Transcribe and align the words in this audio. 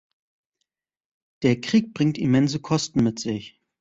Der 1.43 1.61
Krieg 1.61 1.93
bringt 1.93 2.17
immense 2.17 2.59
Kosten 2.59 3.03
mit 3.03 3.19
sich. 3.19 3.59